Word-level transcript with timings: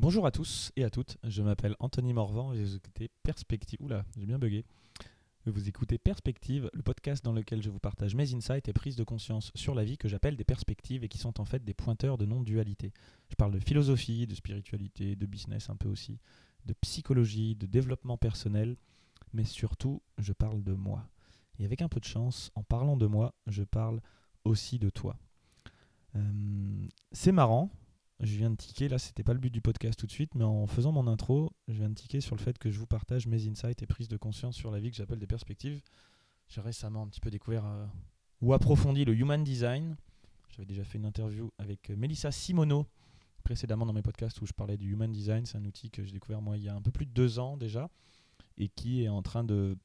Bonjour 0.00 0.26
à 0.26 0.30
tous 0.30 0.70
et 0.76 0.84
à 0.84 0.90
toutes, 0.90 1.18
je 1.24 1.42
m'appelle 1.42 1.74
Anthony 1.80 2.12
Morvan 2.12 2.52
et 2.52 2.62
vous 2.62 2.76
écoutez 2.76 3.10
Perspective. 3.24 3.80
Oula, 3.82 4.04
j'ai 4.16 4.26
bien 4.26 4.38
bugué. 4.38 4.64
Vous 5.44 5.68
écoutez 5.68 5.98
Perspective, 5.98 6.70
le 6.72 6.84
podcast 6.84 7.24
dans 7.24 7.32
lequel 7.32 7.60
je 7.64 7.68
vous 7.68 7.80
partage 7.80 8.14
mes 8.14 8.32
insights 8.32 8.68
et 8.68 8.72
prises 8.72 8.94
de 8.94 9.02
conscience 9.02 9.50
sur 9.56 9.74
la 9.74 9.82
vie 9.82 9.98
que 9.98 10.06
j'appelle 10.06 10.36
des 10.36 10.44
perspectives 10.44 11.02
et 11.02 11.08
qui 11.08 11.18
sont 11.18 11.40
en 11.40 11.44
fait 11.44 11.64
des 11.64 11.74
pointeurs 11.74 12.16
de 12.16 12.26
non-dualité. 12.26 12.92
Je 13.28 13.34
parle 13.34 13.50
de 13.50 13.58
philosophie, 13.58 14.28
de 14.28 14.36
spiritualité, 14.36 15.16
de 15.16 15.26
business 15.26 15.68
un 15.68 15.74
peu 15.74 15.88
aussi, 15.88 16.20
de 16.64 16.74
psychologie, 16.74 17.56
de 17.56 17.66
développement 17.66 18.18
personnel, 18.18 18.76
mais 19.32 19.42
surtout 19.42 20.00
je 20.18 20.32
parle 20.32 20.62
de 20.62 20.74
moi. 20.74 21.08
Et 21.58 21.64
avec 21.64 21.82
un 21.82 21.88
peu 21.88 21.98
de 21.98 22.04
chance, 22.04 22.52
en 22.54 22.62
parlant 22.62 22.96
de 22.96 23.06
moi, 23.06 23.34
je 23.48 23.64
parle 23.64 24.00
aussi 24.44 24.78
de 24.78 24.90
toi. 24.90 25.18
Euh, 26.14 26.86
c'est 27.10 27.32
marrant, 27.32 27.72
je 28.20 28.36
viens 28.36 28.50
de 28.50 28.56
tiquer, 28.56 28.88
là 28.88 28.98
c'était 28.98 29.22
pas 29.22 29.32
le 29.32 29.38
but 29.38 29.50
du 29.52 29.60
podcast 29.60 29.98
tout 29.98 30.06
de 30.06 30.12
suite, 30.12 30.34
mais 30.34 30.44
en 30.44 30.66
faisant 30.66 30.90
mon 30.90 31.06
intro, 31.06 31.52
je 31.68 31.74
viens 31.74 31.88
de 31.88 31.94
tiquer 31.94 32.20
sur 32.20 32.34
le 32.34 32.40
fait 32.40 32.58
que 32.58 32.70
je 32.70 32.78
vous 32.78 32.86
partage 32.86 33.26
mes 33.26 33.48
insights 33.48 33.80
et 33.82 33.86
prises 33.86 34.08
de 34.08 34.16
conscience 34.16 34.56
sur 34.56 34.70
la 34.70 34.80
vie 34.80 34.90
que 34.90 34.96
j'appelle 34.96 35.20
des 35.20 35.26
perspectives. 35.26 35.80
J'ai 36.48 36.60
récemment 36.60 37.02
un 37.02 37.08
petit 37.08 37.20
peu 37.20 37.30
découvert 37.30 37.64
euh, 37.64 37.86
ou 38.40 38.52
approfondi 38.54 39.04
le 39.04 39.14
human 39.14 39.44
design. 39.44 39.96
J'avais 40.50 40.66
déjà 40.66 40.82
fait 40.82 40.98
une 40.98 41.04
interview 41.04 41.52
avec 41.58 41.90
euh, 41.90 41.96
Melissa 41.96 42.32
Simono 42.32 42.86
précédemment 43.44 43.86
dans 43.86 43.92
mes 43.92 44.02
podcasts 44.02 44.40
où 44.40 44.46
je 44.46 44.52
parlais 44.52 44.76
du 44.76 44.90
human 44.90 45.12
design. 45.12 45.46
C'est 45.46 45.58
un 45.58 45.64
outil 45.64 45.90
que 45.90 46.04
j'ai 46.04 46.12
découvert 46.12 46.42
moi 46.42 46.56
il 46.56 46.64
y 46.64 46.68
a 46.68 46.74
un 46.74 46.82
peu 46.82 46.90
plus 46.90 47.06
de 47.06 47.12
deux 47.12 47.38
ans 47.38 47.56
déjà 47.56 47.88
et 48.56 48.68
qui 48.68 49.04
est 49.04 49.08
en 49.08 49.22
train 49.22 49.44
de 49.44 49.76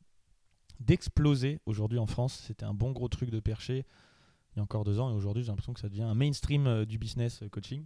d'exploser 0.80 1.60
aujourd'hui 1.66 2.00
en 2.00 2.08
France. 2.08 2.42
C'était 2.48 2.66
un 2.66 2.74
bon 2.74 2.92
gros 2.92 3.10
truc 3.10 3.30
de 3.30 3.40
perché 3.40 3.86
il 4.54 4.58
y 4.58 4.60
a 4.60 4.64
encore 4.64 4.84
deux 4.84 5.00
ans 5.00 5.10
et 5.12 5.14
aujourd'hui 5.14 5.44
j'ai 5.44 5.50
l'impression 5.50 5.74
que 5.74 5.80
ça 5.80 5.90
devient 5.90 6.04
un 6.04 6.16
mainstream 6.16 6.68
euh, 6.68 6.86
du 6.86 6.98
business 6.98 7.44
coaching. 7.52 7.86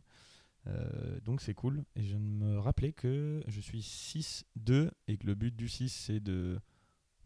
Euh, 0.68 1.20
donc 1.22 1.42
c'est 1.42 1.54
cool. 1.54 1.84
Et 1.96 2.04
je 2.04 2.18
me 2.18 2.60
rappelais 2.60 2.94
que 2.94 3.44
je 3.48 3.62
suis 3.62 3.82
6-2 3.82 4.92
et 5.08 5.18
que 5.18 5.26
le 5.26 5.36
but 5.36 5.56
du 5.56 5.68
6 5.68 5.90
c'est 5.90 6.20
de 6.20 6.60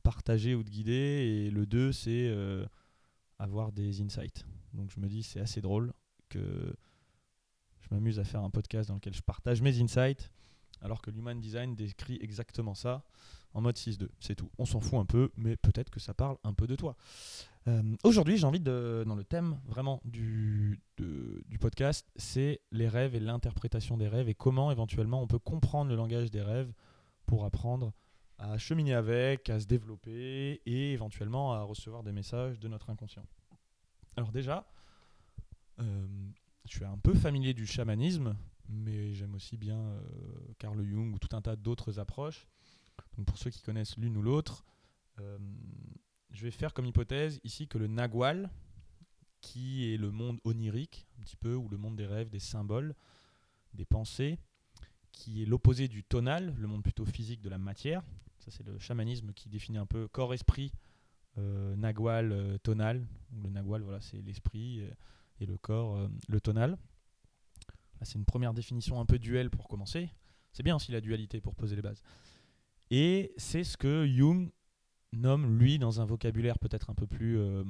partager 0.04 0.56
ou 0.56 0.64
de 0.64 0.70
guider 0.70 0.92
et 0.94 1.52
le 1.52 1.66
2 1.66 1.92
c'est 1.92 2.28
euh, 2.28 2.66
avoir 3.40 3.72
des 3.72 4.02
insights. 4.02 4.46
Donc 4.74 4.92
je 4.92 5.00
me 5.00 5.08
dis 5.08 5.24
c'est 5.24 5.40
assez 5.40 5.62
drôle 5.62 5.94
que 6.30 6.76
je 7.82 7.88
m'amuse 7.92 8.20
à 8.20 8.24
faire 8.24 8.44
un 8.44 8.50
podcast 8.50 8.90
dans 8.90 8.96
lequel 8.96 9.14
je 9.14 9.22
partage 9.22 9.62
mes 9.62 9.82
insights 9.82 10.32
alors 10.82 11.02
que 11.02 11.12
l'human 11.12 11.40
design 11.40 11.76
décrit 11.76 12.18
exactement 12.22 12.74
ça 12.74 13.04
en 13.54 13.62
mode 13.62 13.76
6-2. 13.76 14.08
C'est 14.20 14.36
tout. 14.36 14.50
On 14.58 14.66
s'en 14.66 14.80
fout 14.80 15.00
un 15.00 15.06
peu, 15.06 15.30
mais 15.36 15.56
peut-être 15.58 15.90
que 15.90 16.00
ça 16.00 16.14
parle 16.14 16.38
un 16.44 16.54
peu 16.54 16.68
de 16.68 16.76
toi. 16.76 16.96
Euh, 17.68 17.96
aujourd'hui, 18.04 18.38
j'ai 18.38 18.46
envie 18.46 18.60
de, 18.60 19.04
dans 19.06 19.16
le 19.16 19.24
thème 19.24 19.60
vraiment 19.66 20.02
du, 20.04 20.80
du 20.98 21.60
podcast, 21.60 22.08
c'est 22.16 22.62
les 22.72 22.88
rêves 22.88 23.14
et 23.14 23.20
l'interprétation 23.20 23.98
des 23.98 24.08
rêves 24.08 24.30
et 24.30 24.34
comment 24.34 24.72
éventuellement 24.72 25.22
on 25.22 25.28
peut 25.28 25.40
comprendre 25.40 25.90
le 25.90 25.96
langage 25.96 26.32
des 26.32 26.42
rêves 26.42 26.74
pour 27.28 27.46
apprendre 27.46 27.94
à 28.40 28.58
cheminer 28.58 28.94
avec, 28.96 29.50
à 29.50 29.60
se 29.60 29.68
développer 29.68 30.62
et 30.66 30.94
éventuellement 30.94 31.54
à 31.54 31.62
recevoir 31.62 32.04
des 32.04 32.12
messages 32.12 32.60
de 32.60 32.68
notre 32.68 32.90
inconscient. 32.90 33.26
Alors 34.18 34.32
déjà, 34.32 34.68
euh, 35.80 36.08
je 36.66 36.72
suis 36.72 36.86
un 36.86 36.98
peu 36.98 37.14
familier 37.14 37.54
du 37.54 37.68
chamanisme, 37.68 38.36
mais 38.68 39.14
j'aime 39.14 39.36
aussi 39.36 39.58
bien 39.58 39.78
euh, 39.78 40.02
Carl 40.58 40.84
Jung 40.84 41.14
ou 41.14 41.20
tout 41.20 41.36
un 41.36 41.42
tas 41.42 41.56
d'autres 41.56 42.00
approches. 42.00 42.48
Donc 43.16 43.28
pour 43.28 43.38
ceux 43.38 43.52
qui 43.52 43.62
connaissent 43.62 43.98
l'une 43.98 44.18
ou 44.18 44.22
l'autre, 44.24 44.66
euh, 45.20 45.38
je 46.32 46.44
vais 46.44 46.52
faire 46.52 46.74
comme 46.74 46.86
hypothèse 46.86 47.40
ici 47.44 47.68
que 47.68 47.78
le 47.78 47.88
Nagual, 47.88 48.50
qui 49.42 49.92
est 49.92 49.98
le 49.98 50.12
monde 50.12 50.40
onirique, 50.44 51.08
un 51.20 51.24
petit 51.24 51.36
peu, 51.36 51.56
ou 51.56 51.68
le 51.70 51.78
monde 51.78 51.96
des 51.96 52.06
rêves, 52.06 52.30
des 52.30 52.40
symboles, 52.40 52.96
des 53.74 53.86
pensées, 53.86 54.38
qui 55.12 55.44
est 55.44 55.46
l'opposé 55.46 55.88
du 55.88 56.04
tonal, 56.04 56.54
le 56.58 56.68
monde 56.68 56.84
plutôt 56.84 57.06
physique 57.06 57.42
de 57.42 57.50
la 57.50 57.58
matière. 57.58 58.04
Ça, 58.40 58.52
c'est 58.52 58.66
le 58.66 58.80
chamanisme 58.80 59.34
qui 59.34 59.50
définit 59.50 59.78
un 59.78 59.86
peu 59.86 60.08
corps-esprit, 60.08 60.72
euh, 61.38 61.76
Nagual, 61.76 62.32
euh, 62.32 62.58
tonal. 62.58 63.08
le 63.44 63.50
Nagual, 63.50 63.82
voilà, 63.82 64.02
c'est 64.02 64.22
l'esprit 64.22 64.82
et 65.40 65.46
le 65.46 65.58
corps, 65.58 66.08
le 66.28 66.40
tonal. 66.42 66.78
C'est 68.04 68.18
une 68.18 68.26
première 68.26 68.54
définition 68.54 69.00
un 69.00 69.06
peu 69.06 69.20
duel 69.20 69.50
pour 69.50 69.68
commencer. 69.68 70.10
C'est 70.52 70.64
bien 70.64 70.76
aussi 70.76 70.92
la 70.92 71.02
dualité 71.02 71.40
pour 71.40 71.56
poser 71.56 71.76
les 71.76 71.82
bases. 71.82 72.02
Et 72.90 73.34
c'est 73.38 73.64
ce 73.64 73.78
que 73.78 74.06
Jung 74.08 74.52
nomme, 75.14 75.58
lui, 75.58 75.80
dans 75.80 76.02
un 76.02 76.06
vocabulaire 76.06 76.60
peut-être 76.60 76.90
un 76.90 76.94
peu 76.94 77.08
plus 77.08 77.38
euh, 77.38 77.64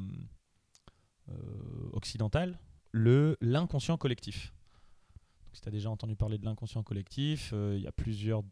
euh, 1.29 1.89
occidental, 1.93 2.59
le 2.91 3.37
l'inconscient 3.41 3.97
collectif. 3.97 4.53
si 5.53 5.61
tu 5.61 5.67
as 5.67 5.71
déjà 5.71 5.89
entendu 5.89 6.15
parler 6.15 6.37
de 6.37 6.45
l'inconscient 6.45 6.83
collectif, 6.83 7.51
euh, 7.53 7.75
il 7.77 7.83
y 7.83 7.87
a 7.87 7.91
plusieurs 7.91 8.43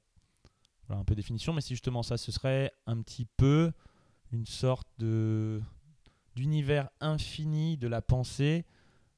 un 0.90 1.04
peu 1.04 1.14
définitions, 1.14 1.54
mais 1.54 1.62
si 1.62 1.76
justement 1.76 2.02
ça, 2.02 2.18
ce 2.18 2.32
serait 2.32 2.72
un 2.88 3.02
petit 3.02 3.26
peu 3.38 3.72
une 4.32 4.46
sorte 4.46 4.88
de 4.98 5.62
d'univers 6.36 6.90
infini 7.00 7.78
de 7.78 7.88
la 7.88 8.02
pensée 8.02 8.66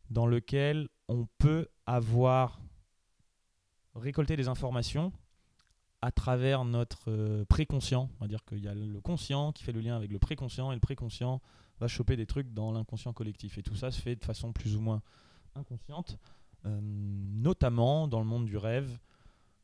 dans 0.09 0.26
lequel 0.26 0.90
on 1.08 1.28
peut 1.38 1.68
avoir 1.86 2.59
récolté 3.96 4.36
des 4.36 4.48
informations 4.48 5.14
à 6.01 6.12
travers 6.12 6.66
notre 6.66 7.09
euh, 7.12 7.45
préconscient. 7.45 8.09
On 8.19 8.23
va 8.23 8.28
dire 8.28 8.44
qu'il 8.45 8.59
y 8.59 8.67
a 8.67 8.73
le 8.73 9.00
conscient 9.01 9.51
qui 9.51 9.63
fait 9.63 9.72
le 9.72 9.81
lien 9.81 9.95
avec 9.95 10.12
le 10.12 10.19
préconscient 10.19 10.72
et 10.72 10.75
le 10.75 10.81
préconscient 10.81 11.41
va 11.79 11.88
choper 11.88 12.16
des 12.16 12.25
trucs 12.25 12.51
dans 12.53 12.72
l'inconscient 12.72 13.13
collectif. 13.13 13.57
Et 13.57 13.63
tout 13.63 13.75
ça 13.75 13.91
se 13.91 14.01
fait 14.01 14.16
de 14.16 14.23
façon 14.23 14.51
plus 14.51 14.75
ou 14.75 14.81
moins 14.81 15.01
inconsciente, 15.56 16.17
euh, 16.66 16.79
notamment 16.81 18.07
dans 18.07 18.19
le 18.19 18.25
monde 18.25 18.45
du 18.45 18.57
rêve, 18.57 18.97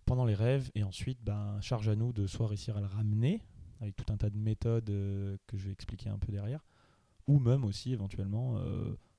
pendant 0.06 0.26
les 0.26 0.36
rêves, 0.36 0.70
et 0.74 0.84
ensuite, 0.84 1.20
ben, 1.24 1.60
charge 1.62 1.90
à 1.90 1.96
nous 1.96 2.14
de 2.14 2.28
soit 2.28 2.48
réussir 2.48 2.78
à 2.78 2.82
le 2.82 2.86
ramener 2.86 3.42
avec 3.82 3.96
tout 3.96 4.12
un 4.12 4.18
tas 4.18 4.30
de 4.30 4.38
méthodes 4.38 4.90
euh, 4.90 5.38
que 5.48 5.58
je 5.58 5.66
vais 5.66 5.72
expliquer 5.72 6.10
un 6.10 6.18
peu 6.18 6.32
derrière, 6.32 6.66
ou 7.28 7.40
même 7.40 7.66
aussi 7.66 7.92
éventuellement 7.94 8.56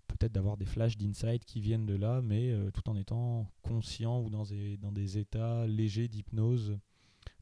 peut-être 0.06 0.32
d'avoir 0.32 0.56
des 0.56 0.64
flashs 0.64 0.96
d'insight 0.96 1.44
qui 1.44 1.60
viennent 1.60 1.84
de 1.84 1.94
là, 1.94 2.22
mais 2.22 2.54
tout 2.72 2.88
en 2.88 2.96
étant 2.96 3.46
conscient 3.60 4.22
ou 4.22 4.30
dans 4.30 4.44
des, 4.44 4.78
dans 4.78 4.92
des 4.92 5.18
états 5.18 5.66
légers 5.66 6.08
d'hypnose 6.08 6.78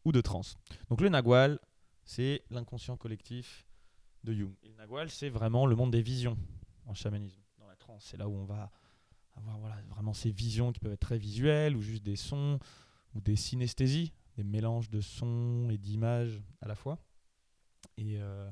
ou 0.07 0.13
de 0.13 0.21
transe. 0.21 0.57
Donc 0.89 1.01
le 1.01 1.09
Nagual, 1.09 1.59
c'est 2.05 2.45
l'inconscient 2.51 2.97
collectif 2.97 3.67
de 4.23 4.33
Jung. 4.33 4.55
Le 4.63 4.73
Nagual, 4.75 5.11
c'est 5.11 5.29
vraiment 5.29 5.67
le 5.67 5.75
monde 5.75 5.91
des 5.91 6.01
visions 6.01 6.39
en 6.87 6.95
chamanisme. 6.95 7.43
Dans 7.59 7.67
la 7.67 7.75
transe, 7.75 8.05
c'est 8.05 8.17
là 8.17 8.29
où 8.29 8.33
on 8.33 8.45
va 8.45 8.71
avoir 9.35 9.59
voilà, 9.59 9.77
vraiment 9.91 10.15
ces 10.15 10.31
visions 10.31 10.73
qui 10.73 10.79
peuvent 10.79 10.93
être 10.93 11.01
très 11.01 11.19
visuelles 11.19 11.77
ou 11.77 11.83
juste 11.83 12.05
des 12.05 12.15
sons 12.15 12.61
ou 13.17 13.21
des 13.21 13.35
synesthésies, 13.35 14.13
des 14.37 14.45
mélanges 14.45 14.91
de 14.91 15.01
sons 15.01 15.69
et 15.71 15.77
d'images 15.77 16.41
à 16.61 16.69
la 16.69 16.77
fois. 16.77 17.01
Et, 17.97 18.19
euh, 18.21 18.49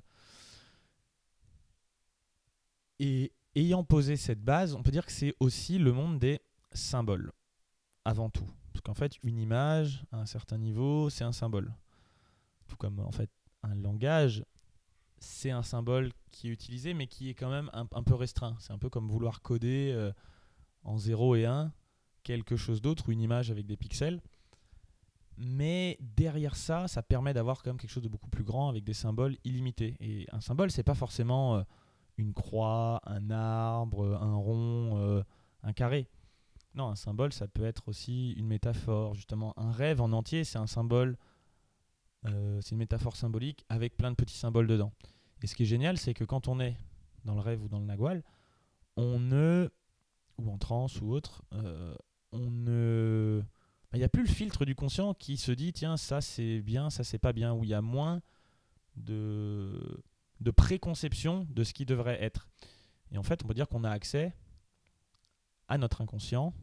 et 2.98 3.32
ayant 3.54 3.84
posé 3.84 4.16
cette 4.16 4.42
base, 4.42 4.74
on 4.74 4.82
peut 4.82 4.90
dire 4.90 5.06
que 5.06 5.12
c'est 5.12 5.36
aussi 5.38 5.78
le 5.78 5.92
monde 5.92 6.18
des 6.18 6.40
symboles, 6.72 7.30
avant 8.04 8.28
tout. 8.28 8.50
Qu'en 8.84 8.94
fait, 8.94 9.16
une 9.22 9.38
image, 9.38 10.04
à 10.12 10.18
un 10.18 10.26
certain 10.26 10.58
niveau, 10.58 11.10
c'est 11.10 11.24
un 11.24 11.32
symbole. 11.32 11.74
Tout 12.68 12.76
comme 12.76 13.00
en 13.00 13.12
fait 13.12 13.30
un 13.62 13.74
langage, 13.74 14.44
c'est 15.18 15.50
un 15.50 15.62
symbole 15.62 16.12
qui 16.30 16.48
est 16.48 16.52
utilisé, 16.52 16.94
mais 16.94 17.06
qui 17.06 17.30
est 17.30 17.34
quand 17.34 17.50
même 17.50 17.70
un, 17.72 18.02
peu 18.02 18.14
restreint. 18.14 18.56
C'est 18.60 18.72
un 18.72 18.78
peu 18.78 18.90
comme 18.90 19.08
vouloir 19.08 19.40
coder 19.40 19.90
euh, 19.94 20.12
en 20.82 20.98
0 20.98 21.36
et 21.36 21.46
1 21.46 21.72
quelque 22.22 22.56
chose 22.56 22.80
d'autre, 22.80 23.08
ou 23.08 23.12
une 23.12 23.20
image 23.20 23.50
avec 23.50 23.66
des 23.66 23.76
pixels. 23.76 24.20
Mais 25.36 25.98
derrière 26.00 26.56
ça, 26.56 26.88
ça 26.88 27.02
permet 27.02 27.34
d'avoir 27.34 27.62
quand 27.62 27.70
même 27.70 27.78
quelque 27.78 27.90
chose 27.90 28.02
de 28.02 28.08
beaucoup 28.08 28.30
plus 28.30 28.44
grand 28.44 28.68
avec 28.68 28.84
des 28.84 28.94
symboles 28.94 29.36
illimités. 29.44 29.96
Et 30.00 30.26
un 30.32 30.40
symbole, 30.40 30.70
c'est 30.70 30.82
pas 30.82 30.94
forcément 30.94 31.56
euh, 31.56 31.62
une 32.16 32.32
croix, 32.32 33.00
un 33.04 33.30
arbre, 33.30 34.16
un 34.20 34.36
rond, 34.36 34.98
euh, 34.98 35.22
un 35.62 35.72
carré. 35.72 36.08
Non, 36.74 36.88
un 36.88 36.96
symbole, 36.96 37.32
ça 37.32 37.46
peut 37.46 37.64
être 37.64 37.88
aussi 37.88 38.32
une 38.32 38.46
métaphore. 38.46 39.14
Justement, 39.14 39.54
un 39.56 39.70
rêve 39.70 40.00
en 40.00 40.12
entier, 40.12 40.42
c'est 40.42 40.58
un 40.58 40.66
symbole, 40.66 41.16
euh, 42.26 42.60
c'est 42.60 42.72
une 42.72 42.78
métaphore 42.78 43.16
symbolique 43.16 43.64
avec 43.68 43.96
plein 43.96 44.10
de 44.10 44.16
petits 44.16 44.36
symboles 44.36 44.66
dedans. 44.66 44.92
Et 45.42 45.46
ce 45.46 45.54
qui 45.54 45.62
est 45.62 45.66
génial, 45.66 45.98
c'est 45.98 46.14
que 46.14 46.24
quand 46.24 46.48
on 46.48 46.58
est 46.58 46.76
dans 47.24 47.34
le 47.34 47.40
rêve 47.40 47.62
ou 47.62 47.68
dans 47.68 47.78
le 47.78 47.84
nagual, 47.84 48.24
on 48.96 49.20
ne, 49.20 49.68
ou 50.38 50.50
en 50.50 50.58
transe 50.58 51.00
ou 51.00 51.12
autre, 51.12 51.42
euh, 51.52 51.94
on 52.32 52.50
ne, 52.50 53.42
il 53.92 53.98
n'y 53.98 54.04
a 54.04 54.08
plus 54.08 54.22
le 54.22 54.28
filtre 54.28 54.64
du 54.64 54.74
conscient 54.74 55.14
qui 55.14 55.36
se 55.36 55.52
dit 55.52 55.72
tiens 55.72 55.96
ça 55.96 56.20
c'est 56.20 56.60
bien, 56.60 56.90
ça 56.90 57.04
c'est 57.04 57.18
pas 57.18 57.32
bien, 57.32 57.54
où 57.54 57.62
il 57.62 57.70
y 57.70 57.74
a 57.74 57.82
moins 57.82 58.20
de, 58.96 60.02
de 60.40 60.50
préconception 60.50 61.46
de 61.50 61.62
ce 61.62 61.72
qui 61.72 61.86
devrait 61.86 62.20
être. 62.22 62.48
Et 63.12 63.18
en 63.18 63.22
fait, 63.22 63.44
on 63.44 63.46
peut 63.48 63.54
dire 63.54 63.68
qu'on 63.68 63.84
a 63.84 63.90
accès 63.90 64.34
à 65.68 65.78
notre 65.78 66.00
inconscient, 66.02 66.54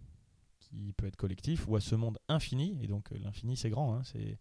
qui 0.60 0.94
peut 0.94 1.08
être 1.08 1.16
collectif, 1.16 1.68
ou 1.68 1.76
à 1.76 1.82
ce 1.82 1.96
monde 1.96 2.20
infini. 2.28 2.78
Et 2.82 2.88
donc 2.88 3.12
euh, 3.12 3.18
l'infini, 3.20 3.58
c'est 3.58 3.70
grand. 3.70 3.96
Hein, 3.96 4.04
c'est 4.04 4.38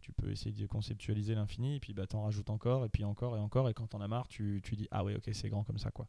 tu 0.00 0.12
peux 0.12 0.30
essayer 0.30 0.52
de 0.52 0.66
conceptualiser 0.66 1.34
l'infini, 1.34 1.76
et 1.76 1.80
puis 1.80 1.92
bah, 1.92 2.06
t'en 2.06 2.22
rajoutes 2.22 2.50
encore, 2.50 2.84
et 2.84 2.88
puis 2.88 3.04
encore, 3.04 3.36
et 3.36 3.40
encore, 3.40 3.68
et 3.68 3.74
quand 3.74 3.88
t'en 3.88 4.00
as 4.00 4.08
marre, 4.08 4.28
tu, 4.28 4.62
dis 4.72 4.88
Ah 4.90 5.04
oui, 5.04 5.14
ok, 5.14 5.28
c'est 5.32 5.50
grand 5.50 5.64
comme 5.64 5.78
ça, 5.78 5.90
quoi. 5.90 6.08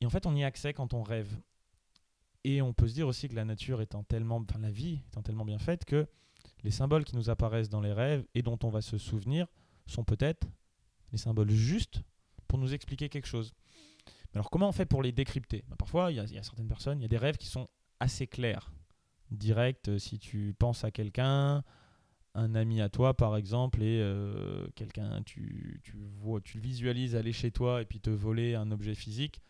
Et 0.00 0.06
en 0.06 0.10
fait, 0.10 0.26
on 0.26 0.34
y 0.34 0.42
a 0.42 0.46
accès 0.46 0.72
quand 0.72 0.94
on 0.94 1.02
rêve. 1.02 1.38
Et 2.44 2.62
on 2.62 2.72
peut 2.72 2.88
se 2.88 2.94
dire 2.94 3.08
aussi 3.08 3.28
que 3.28 3.34
la 3.34 3.44
nature 3.44 3.82
étant 3.82 4.04
tellement, 4.04 4.36
enfin 4.36 4.60
la 4.60 4.70
vie 4.70 5.00
étant 5.08 5.22
tellement 5.22 5.44
bien 5.44 5.58
faite 5.58 5.84
que 5.84 6.06
les 6.62 6.70
symboles 6.70 7.04
qui 7.04 7.16
nous 7.16 7.28
apparaissent 7.28 7.68
dans 7.68 7.80
les 7.80 7.92
rêves 7.92 8.24
et 8.34 8.42
dont 8.42 8.58
on 8.62 8.68
va 8.68 8.80
se 8.80 8.98
souvenir 8.98 9.48
sont 9.86 10.04
peut-être 10.04 10.46
les 11.12 11.18
symboles 11.18 11.50
justes 11.50 12.02
pour 12.46 12.58
nous 12.58 12.72
expliquer 12.72 13.08
quelque 13.08 13.26
chose. 13.26 13.52
Alors 14.34 14.50
comment 14.50 14.68
on 14.68 14.72
fait 14.72 14.86
pour 14.86 15.02
les 15.02 15.12
décrypter? 15.12 15.64
Bah, 15.68 15.76
Parfois, 15.78 16.12
il 16.12 16.16
y, 16.16 16.20
a 16.20 16.42
certaines 16.42 16.68
personnes, 16.68 17.00
il 17.00 17.02
y 17.02 17.06
a 17.06 17.08
des 17.08 17.16
rêves 17.16 17.36
qui 17.36 17.46
sont 17.46 17.68
assez 18.00 18.26
clairs, 18.26 18.72
directs. 19.30 19.88
Euh, 19.88 19.98
si 19.98 20.18
tu 20.18 20.54
penses 20.58 20.84
à 20.84 20.90
quelqu'un, 20.90 21.62
un 22.34 22.54
ami 22.54 22.80
à 22.80 22.88
toi 22.88 23.14
par 23.14 23.36
exemple, 23.36 23.82
et 23.82 24.00
euh, 24.00 24.66
quelqu'un, 24.74 25.22
tu, 25.22 25.80
tu, 25.82 25.96
vois, 25.96 26.40
tu 26.40 26.58
le 26.58 26.62
visualises 26.62 27.16
aller 27.16 27.32
chez 27.32 27.50
toi 27.50 27.80
et 27.82 27.86
puis 27.86 28.00
te 28.00 28.10
voler 28.10 28.54
un 28.54 28.70
objet 28.70 28.94
physique, 28.94 29.40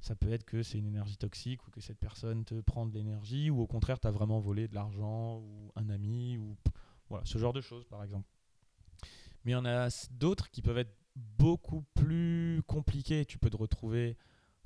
ça 0.00 0.14
peut 0.14 0.32
être 0.32 0.44
que 0.44 0.62
c'est 0.62 0.78
une 0.78 0.86
énergie 0.86 1.16
toxique 1.16 1.66
ou 1.66 1.70
que 1.70 1.80
cette 1.80 1.98
personne 1.98 2.44
te 2.44 2.60
prend 2.60 2.86
de 2.86 2.94
l'énergie 2.94 3.50
ou 3.50 3.60
au 3.60 3.66
contraire, 3.66 3.98
tu 3.98 4.06
as 4.06 4.12
vraiment 4.12 4.38
volé 4.38 4.68
de 4.68 4.74
l'argent 4.74 5.38
ou 5.38 5.72
un 5.74 5.88
ami 5.90 6.38
ou 6.38 6.56
voilà, 7.08 7.24
ce 7.24 7.38
genre 7.38 7.52
de 7.52 7.60
choses 7.60 7.84
par 7.86 8.04
exemple. 8.04 8.28
Mais 9.44 9.52
il 9.52 9.54
y 9.54 9.56
en 9.56 9.64
a 9.64 9.88
d'autres 10.12 10.50
qui 10.50 10.62
peuvent 10.62 10.78
être 10.78 10.94
beaucoup 11.38 11.84
plus 11.94 12.62
compliquées. 12.66 13.24
Tu 13.24 13.38
peux 13.38 13.50
te 13.50 13.56
retrouver 13.56 14.16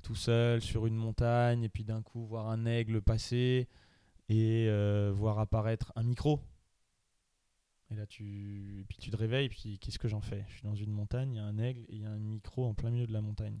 tout 0.01 0.15
seul 0.15 0.61
sur 0.61 0.85
une 0.85 0.95
montagne 0.95 1.63
et 1.63 1.69
puis 1.69 1.83
d'un 1.83 2.01
coup 2.01 2.25
voir 2.25 2.49
un 2.49 2.65
aigle 2.65 3.01
passer 3.01 3.67
et 4.29 4.67
euh, 4.67 5.11
voir 5.13 5.39
apparaître 5.39 5.91
un 5.95 6.03
micro. 6.03 6.39
Et 7.89 7.95
là, 7.95 8.05
tu, 8.07 8.85
puis 8.87 8.97
tu 8.97 9.11
te 9.11 9.15
réveilles, 9.15 9.45
et 9.45 9.49
puis 9.49 9.77
qu'est-ce 9.79 9.99
que 9.99 10.07
j'en 10.07 10.21
fais? 10.21 10.45
Je 10.47 10.53
suis 10.53 10.63
dans 10.63 10.75
une 10.75 10.91
montagne, 10.91 11.33
il 11.33 11.37
y 11.37 11.39
a 11.39 11.45
un 11.45 11.59
aigle 11.59 11.81
et 11.89 11.95
il 11.95 12.01
y 12.01 12.05
a 12.05 12.09
un 12.09 12.17
micro 12.17 12.65
en 12.65 12.73
plein 12.73 12.89
milieu 12.89 13.05
de 13.05 13.13
la 13.13 13.21
montagne. 13.21 13.59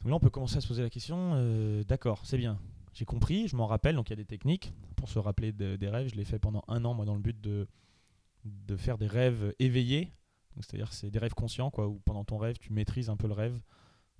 Donc 0.00 0.10
là, 0.10 0.16
on 0.16 0.20
peut 0.20 0.30
commencer 0.30 0.56
à 0.56 0.60
se 0.60 0.68
poser 0.68 0.82
la 0.82 0.90
question, 0.90 1.32
euh, 1.34 1.82
d'accord, 1.84 2.24
c'est 2.24 2.36
bien, 2.36 2.60
j'ai 2.92 3.04
compris, 3.04 3.48
je 3.48 3.56
m'en 3.56 3.66
rappelle, 3.66 3.96
donc 3.96 4.08
il 4.08 4.12
y 4.12 4.14
a 4.14 4.16
des 4.16 4.26
techniques 4.26 4.72
pour 4.96 5.08
se 5.08 5.18
rappeler 5.18 5.52
des 5.52 5.88
rêves. 5.88 6.08
Je 6.08 6.14
l'ai 6.14 6.24
fait 6.24 6.38
pendant 6.38 6.62
un 6.68 6.84
an, 6.84 6.92
moi, 6.94 7.04
dans 7.04 7.14
le 7.14 7.20
but 7.20 7.40
de 7.40 8.76
faire 8.76 8.98
des 8.98 9.06
rêves 9.06 9.54
éveillés. 9.58 10.12
C'est-à-dire 10.62 10.92
c'est 10.92 11.10
des 11.10 11.18
rêves 11.18 11.34
conscients, 11.34 11.70
quoi, 11.70 11.88
où 11.88 12.00
pendant 12.04 12.24
ton 12.24 12.38
rêve, 12.38 12.58
tu 12.58 12.72
maîtrises 12.72 13.10
un 13.10 13.16
peu 13.16 13.26
le 13.26 13.34
rêve. 13.34 13.60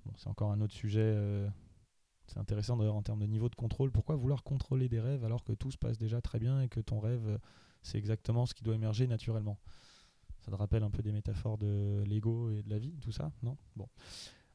Bon, 0.05 0.13
c'est 0.17 0.27
encore 0.27 0.51
un 0.51 0.61
autre 0.61 0.73
sujet. 0.73 1.01
Euh, 1.01 1.47
c'est 2.27 2.39
intéressant 2.39 2.77
d'ailleurs 2.77 2.95
en 2.95 3.01
termes 3.03 3.19
de 3.19 3.25
niveau 3.25 3.49
de 3.49 3.55
contrôle. 3.55 3.91
Pourquoi 3.91 4.15
vouloir 4.15 4.43
contrôler 4.43 4.89
des 4.89 4.99
rêves 4.99 5.25
alors 5.25 5.43
que 5.43 5.53
tout 5.53 5.71
se 5.71 5.77
passe 5.77 5.97
déjà 5.97 6.21
très 6.21 6.39
bien 6.39 6.61
et 6.61 6.69
que 6.69 6.79
ton 6.79 6.99
rêve, 6.99 7.27
euh, 7.27 7.37
c'est 7.81 7.97
exactement 7.97 8.45
ce 8.45 8.53
qui 8.53 8.63
doit 8.63 8.75
émerger 8.75 9.07
naturellement? 9.07 9.59
Ça 10.39 10.51
te 10.51 10.55
rappelle 10.55 10.83
un 10.83 10.89
peu 10.89 11.03
des 11.03 11.11
métaphores 11.11 11.57
de 11.57 12.03
l'ego 12.07 12.49
et 12.49 12.63
de 12.63 12.69
la 12.69 12.79
vie, 12.79 12.97
tout 13.01 13.11
ça 13.11 13.31
Non? 13.43 13.57
Bon. 13.75 13.87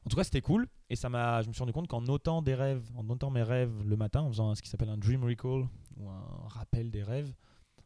En 0.05 0.09
tout 0.09 0.15
cas, 0.15 0.23
c'était 0.23 0.41
cool. 0.41 0.67
Et 0.89 0.95
ça 0.95 1.09
m'a, 1.09 1.41
je 1.41 1.47
me 1.47 1.53
suis 1.53 1.59
rendu 1.59 1.73
compte 1.73 1.87
qu'en 1.87 2.01
notant 2.01 2.41
des 2.41 2.55
rêves, 2.55 2.89
en 2.95 3.03
notant 3.03 3.29
mes 3.29 3.43
rêves 3.43 3.83
le 3.85 3.95
matin, 3.97 4.21
en 4.21 4.29
faisant 4.29 4.55
ce 4.55 4.61
qui 4.61 4.69
s'appelle 4.69 4.89
un 4.89 4.97
dream 4.97 5.23
recall 5.23 5.67
ou 5.97 6.09
un 6.09 6.47
rappel 6.47 6.91
des 6.91 7.03
rêves, 7.03 7.33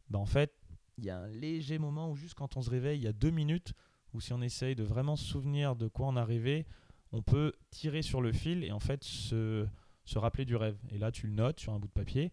bah 0.09 0.19
en 0.19 0.25
fait, 0.25 0.54
il 0.97 1.06
y 1.06 1.09
a 1.09 1.19
un 1.19 1.27
léger 1.27 1.80
moment 1.80 2.12
où 2.12 2.15
juste 2.15 2.36
quand 2.36 2.57
on 2.57 2.62
se 2.62 2.69
réveille, 2.69 3.00
il 3.00 3.04
y 3.04 3.07
a 3.07 3.13
deux 3.13 3.31
minutes 3.31 3.74
où 4.13 4.22
si 4.22 4.34
on 4.34 4.42
essaye 4.42 4.75
de 4.75 4.84
vraiment 4.84 5.16
se 5.16 5.25
souvenir 5.25 5.75
de 5.75 5.88
quoi 5.88 6.08
on 6.08 6.16
a 6.16 6.25
rêvé, 6.25 6.66
on 7.12 7.22
peut 7.22 7.54
tirer 7.69 8.02
sur 8.02 8.22
le 8.22 8.31
fil 8.31 8.63
et 8.63 8.72
en 8.72 8.80
fait 8.80 9.04
se, 9.04 9.68
se 10.06 10.19
rappeler 10.19 10.46
du 10.46 10.56
rêve. 10.56 10.78
Et 10.90 10.98
là, 10.98 11.12
tu 11.12 11.28
le 11.28 11.34
notes 11.34 11.60
sur 11.60 11.74
un 11.74 11.80
bout 11.80 11.88
de 11.88 11.94
papier 11.94 12.31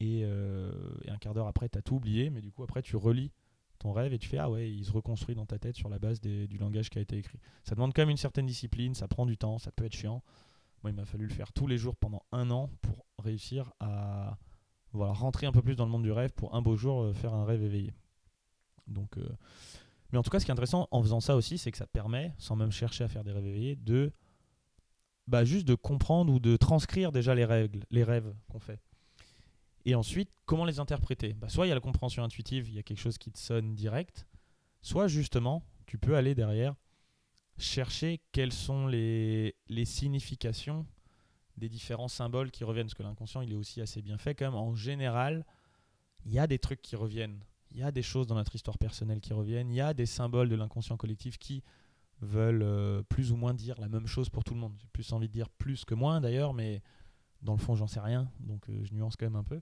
et, 0.00 0.22
euh, 0.24 0.70
un 1.08 1.16
quart 1.18 1.34
d'heure 1.34 1.48
après, 1.48 1.68
tu 1.68 1.78
as 1.78 1.82
tout 1.82 1.96
oublié, 1.96 2.30
mais 2.30 2.40
du 2.40 2.52
coup, 2.52 2.62
après, 2.62 2.82
tu 2.82 2.96
relis 2.96 3.32
ton 3.78 3.92
rêve 3.92 4.12
et 4.12 4.18
tu 4.18 4.28
fais 4.28 4.38
Ah 4.38 4.50
ouais, 4.50 4.70
il 4.70 4.84
se 4.84 4.92
reconstruit 4.92 5.34
dans 5.34 5.46
ta 5.46 5.58
tête 5.58 5.76
sur 5.76 5.88
la 5.88 5.98
base 5.98 6.20
du 6.20 6.58
langage 6.58 6.90
qui 6.90 6.98
a 6.98 7.02
été 7.02 7.16
écrit. 7.16 7.38
Ça 7.64 7.74
demande 7.74 7.92
quand 7.94 8.02
même 8.02 8.10
une 8.10 8.16
certaine 8.16 8.46
discipline, 8.46 8.94
ça 8.94 9.08
prend 9.08 9.26
du 9.26 9.36
temps, 9.36 9.58
ça 9.58 9.70
peut 9.72 9.84
être 9.84 9.94
chiant. 9.94 10.22
Moi, 10.82 10.90
il 10.90 10.96
m'a 10.96 11.04
fallu 11.04 11.26
le 11.26 11.34
faire 11.34 11.52
tous 11.52 11.66
les 11.66 11.78
jours 11.78 11.96
pendant 11.96 12.22
un 12.32 12.50
an 12.50 12.70
pour 12.82 13.04
réussir 13.18 13.72
à 13.80 14.38
voilà, 14.92 15.12
rentrer 15.12 15.46
un 15.46 15.52
peu 15.52 15.62
plus 15.62 15.76
dans 15.76 15.84
le 15.84 15.90
monde 15.90 16.02
du 16.02 16.12
rêve 16.12 16.32
pour 16.32 16.54
un 16.54 16.62
beau 16.62 16.76
jour 16.76 17.02
euh, 17.02 17.12
faire 17.12 17.34
un 17.34 17.44
rêve 17.44 17.62
éveillé. 17.62 17.92
Donc, 18.86 19.18
euh, 19.18 19.28
Mais 20.12 20.18
en 20.18 20.22
tout 20.22 20.30
cas, 20.30 20.40
ce 20.40 20.44
qui 20.44 20.50
est 20.50 20.52
intéressant 20.52 20.88
en 20.90 21.02
faisant 21.02 21.20
ça 21.20 21.36
aussi, 21.36 21.58
c'est 21.58 21.70
que 21.70 21.78
ça 21.78 21.86
permet, 21.86 22.34
sans 22.38 22.56
même 22.56 22.72
chercher 22.72 23.04
à 23.04 23.08
faire 23.08 23.24
des 23.24 23.32
rêves 23.32 23.46
éveillés, 23.46 23.76
de 23.76 24.12
bah, 25.26 25.44
juste 25.44 25.66
de 25.66 25.74
comprendre 25.74 26.32
ou 26.32 26.40
de 26.40 26.56
transcrire 26.56 27.12
déjà 27.12 27.34
les 27.34 27.44
règles, 27.44 27.84
les 27.90 28.04
rêves 28.04 28.34
qu'on 28.48 28.60
fait. 28.60 28.80
Et 29.84 29.94
ensuite, 29.94 30.30
comment 30.46 30.64
les 30.64 30.80
interpréter? 30.80 31.34
Bah, 31.34 31.48
Soit 31.48 31.66
il 31.66 31.68
y 31.68 31.72
a 31.72 31.74
la 31.74 31.80
compréhension 31.80 32.24
intuitive, 32.24 32.68
il 32.68 32.74
y 32.74 32.78
a 32.78 32.82
quelque 32.82 33.00
chose 33.00 33.18
qui 33.18 33.30
te 33.30 33.38
sonne 33.38 33.74
direct, 33.74 34.26
soit 34.80 35.08
justement, 35.08 35.62
tu 35.86 35.98
peux 35.98 36.16
aller 36.16 36.34
derrière 36.34 36.74
chercher 37.58 38.20
quelles 38.32 38.52
sont 38.52 38.86
les, 38.86 39.56
les 39.68 39.84
significations 39.84 40.86
des 41.56 41.68
différents 41.68 42.08
symboles 42.08 42.50
qui 42.50 42.64
reviennent, 42.64 42.86
parce 42.86 42.94
que 42.94 43.02
l'inconscient, 43.02 43.40
il 43.40 43.52
est 43.52 43.56
aussi 43.56 43.80
assez 43.80 44.00
bien 44.00 44.16
fait 44.16 44.34
quand 44.34 44.46
même. 44.46 44.54
En 44.54 44.74
général, 44.74 45.44
il 46.24 46.32
y 46.32 46.38
a 46.38 46.46
des 46.46 46.58
trucs 46.58 46.80
qui 46.80 46.96
reviennent, 46.96 47.40
il 47.70 47.78
y 47.78 47.82
a 47.82 47.90
des 47.90 48.02
choses 48.02 48.26
dans 48.26 48.34
notre 48.34 48.54
histoire 48.54 48.78
personnelle 48.78 49.20
qui 49.20 49.32
reviennent, 49.32 49.70
il 49.70 49.76
y 49.76 49.80
a 49.80 49.94
des 49.94 50.06
symboles 50.06 50.48
de 50.48 50.56
l'inconscient 50.56 50.96
collectif 50.96 51.38
qui 51.38 51.62
veulent 52.20 52.62
euh, 52.62 53.02
plus 53.02 53.32
ou 53.32 53.36
moins 53.36 53.54
dire 53.54 53.78
la 53.80 53.88
même 53.88 54.06
chose 54.06 54.28
pour 54.28 54.44
tout 54.44 54.54
le 54.54 54.60
monde. 54.60 54.74
J'ai 54.78 54.88
plus 54.92 55.12
envie 55.12 55.28
de 55.28 55.32
dire 55.32 55.48
plus 55.48 55.84
que 55.84 55.94
moins 55.94 56.20
d'ailleurs, 56.20 56.54
mais 56.54 56.82
dans 57.42 57.52
le 57.52 57.58
fond, 57.58 57.76
j'en 57.76 57.86
sais 57.86 58.00
rien, 58.00 58.30
donc 58.40 58.68
euh, 58.68 58.84
je 58.84 58.94
nuance 58.94 59.16
quand 59.16 59.26
même 59.26 59.36
un 59.36 59.44
peu. 59.44 59.60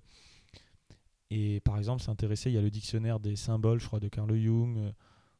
Et 1.30 1.60
par 1.60 1.76
exemple, 1.76 2.02
s'intéresser, 2.02 2.50
il 2.50 2.54
y 2.54 2.58
a 2.58 2.62
le 2.62 2.70
dictionnaire 2.70 3.20
des 3.20 3.36
symboles, 3.36 3.80
je 3.80 3.86
crois, 3.86 4.00
de 4.00 4.08
Carl 4.08 4.34
Jung, 4.36 4.78
euh, 4.78 4.92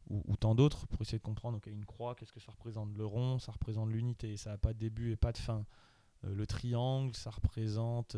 ou, 0.08 0.36
tant 0.36 0.54
d'autres, 0.54 0.86
pour 0.86 1.02
essayer 1.02 1.18
de 1.18 1.24
comprendre, 1.24 1.56
ok, 1.56 1.66
une 1.66 1.84
croix, 1.84 2.14
qu'est-ce 2.14 2.32
que 2.32 2.38
ça 2.38 2.52
représente 2.52 2.96
Le 2.96 3.04
rond, 3.04 3.40
ça 3.40 3.50
représente 3.50 3.90
l'unité, 3.90 4.36
ça 4.36 4.50
n'a 4.50 4.58
pas 4.58 4.72
de 4.72 4.78
début 4.78 5.10
et 5.10 5.16
pas 5.16 5.32
de 5.32 5.38
fin. 5.38 5.64
Le 6.22 6.46
triangle, 6.46 7.12
ça 7.16 7.30
représente 7.30 8.16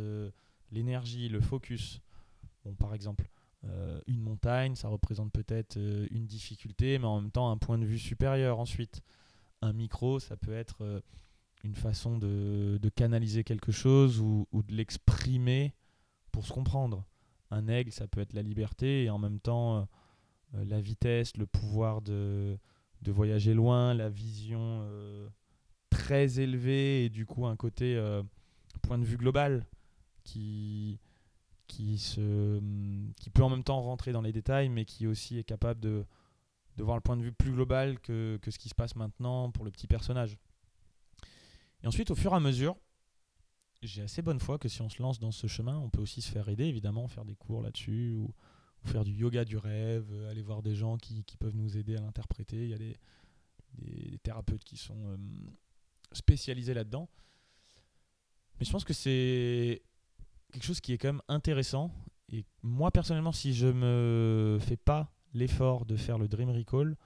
l'énergie, 0.71 1.31
le 1.31 1.41
focus. 1.41 2.03
Bon, 2.63 2.75
par 2.75 2.93
exemple, 2.93 3.31
euh, 3.65 4.01
une 4.07 4.21
montagne, 4.21 4.75
ça 4.75 4.89
représente 4.89 5.33
peut-être 5.33 5.77
une 6.11 6.27
difficulté, 6.27 6.99
mais 6.99 7.07
en 7.07 7.21
même 7.21 7.31
temps 7.31 7.51
un 7.51 7.59
point 7.59 7.79
de 7.79 7.85
vue 7.85 7.99
supérieur 7.99 8.59
ensuite. 8.59 9.03
Un 9.63 9.73
micro, 9.73 10.21
ça 10.21 10.37
peut 10.37 10.53
être 10.53 11.03
une 11.65 11.75
façon 11.75 12.19
de, 12.19 12.79
canaliser 12.95 13.43
quelque 13.43 13.73
chose 13.73 14.21
ou, 14.21 14.47
de 14.53 14.75
l'exprimer 14.75 15.75
pour 16.31 16.47
se 16.47 16.53
comprendre. 16.53 17.05
Un 17.51 17.67
aigle, 17.67 17.91
ça 17.91 18.07
peut 18.07 18.21
être 18.21 18.35
la 18.35 18.43
liberté 18.43 19.05
et 19.05 19.11
en 19.11 19.19
même 19.19 19.41
temps 19.41 19.89
la 20.53 20.81
vitesse, 20.81 21.37
le 21.37 21.47
pouvoir 21.47 22.01
de, 22.03 22.59
voyager 23.05 23.55
loin, 23.55 23.95
la 23.95 24.09
vision 24.09 24.87
très 25.91 26.41
élevé 26.41 27.05
et 27.05 27.09
du 27.09 27.27
coup 27.27 27.47
un 27.47 27.57
côté 27.57 27.97
euh, 27.97 28.23
point 28.83 28.99
de 28.99 29.05
vue 29.05 29.17
global 29.17 29.67
qui, 30.25 30.99
qui, 31.69 31.99
se, 31.99 32.61
qui 33.21 33.31
peut 33.31 33.43
en 33.43 33.51
même 33.51 33.63
temps 33.63 33.81
rentrer 33.81 34.13
dans 34.13 34.23
les 34.23 34.33
détails 34.33 34.69
mais 34.69 34.85
qui 34.85 35.07
aussi 35.07 35.39
est 35.39 35.45
capable 35.45 35.79
de, 35.81 36.05
de 36.77 36.83
voir 36.83 36.97
le 36.97 37.03
point 37.03 37.17
de 37.17 37.23
vue 37.23 37.33
plus 37.33 37.53
global 37.53 38.01
que, 38.01 38.39
que 38.43 38.51
ce 38.51 38.59
qui 38.59 38.69
se 38.69 38.75
passe 38.75 38.97
maintenant 38.97 39.51
pour 39.51 39.65
le 39.65 39.71
petit 39.71 39.87
personnage. 39.87 40.39
Et 41.83 41.87
ensuite, 41.87 42.11
au 42.11 42.15
fur 42.15 42.33
et 42.33 42.37
à 42.37 42.41
mesure, 42.41 42.77
j'ai 43.83 44.03
assez 44.03 44.23
bonne 44.23 44.41
foi 44.41 44.59
que 44.59 44.69
si 44.69 44.83
on 44.83 44.89
se 44.89 45.01
lance 45.01 45.21
dans 45.21 45.31
ce 45.31 45.47
chemin, 45.47 45.79
on 45.79 45.91
peut 45.91 46.01
aussi 46.01 46.21
se 46.21 46.31
faire 46.31 46.49
aider, 46.49 46.65
évidemment, 46.65 47.07
faire 47.07 47.25
des 47.25 47.37
cours 47.37 47.63
là-dessus, 47.63 48.13
ou, 48.13 48.35
faire 48.85 49.05
du 49.05 49.13
yoga 49.13 49.45
du 49.45 49.57
rêve, 49.57 50.11
aller 50.31 50.41
voir 50.41 50.63
des 50.63 50.75
gens 50.75 50.97
qui, 50.97 51.25
qui 51.25 51.37
peuvent 51.37 51.57
nous 51.57 51.77
aider 51.77 51.97
à 51.97 52.01
l'interpréter. 52.01 52.65
Il 52.65 52.71
y 52.71 52.75
a 52.75 52.79
des, 52.79 52.97
des, 53.75 54.19
thérapeutes 54.19 54.65
qui 54.65 54.77
sont 54.77 55.09
euh, 55.09 55.17
spécialisé 56.13 56.75
là-dedans. 56.75 57.09
Mais 58.59 58.65
je 58.65 58.71
pense 58.71 58.85
que 58.85 58.95
c'est 58.95 59.83
quelque 60.53 60.65
chose 60.65 60.81
qui 60.81 60.93
est 60.93 60.99
quand 60.99 61.09
même 61.09 61.23
intéressant. 61.29 61.93
Et 62.31 62.45
moi, 62.63 62.91
personnellement, 62.91 63.33
si 63.33 63.55
je 63.55 63.67
me 63.67 64.59
fais 64.61 64.77
pas 64.77 65.11
l'effort 65.35 65.87
de 65.87 65.97
faire 65.97 66.19
le 66.19 66.29
Dream 66.29 66.51
Recall, 66.51 66.97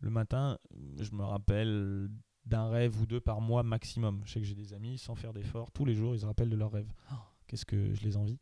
le 0.00 0.10
matin, 0.10 0.58
je 0.98 1.10
me 1.12 1.22
rappelle 1.22 2.08
d'un 2.46 2.68
rêve 2.68 2.98
ou 3.00 3.06
deux 3.06 3.20
par 3.20 3.40
mois 3.40 3.62
maximum. 3.62 4.22
Je 4.24 4.32
sais 4.32 4.40
que 4.40 4.46
j'ai 4.46 4.54
des 4.54 4.72
amis, 4.72 4.98
sans 4.98 5.14
faire 5.14 5.32
d'effort, 5.32 5.70
tous 5.72 5.84
les 5.84 5.94
jours, 5.94 6.14
ils 6.14 6.20
se 6.20 6.26
rappellent 6.26 6.50
de 6.50 6.56
leurs 6.56 6.72
rêves. 6.72 6.92
Oh, 7.12 7.16
qu'est-ce 7.46 7.66
que 7.66 7.94
je 7.94 8.02
les 8.02 8.16
envie. 8.16 8.38